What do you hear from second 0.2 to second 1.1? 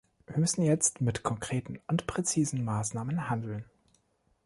Wir müssen jetzt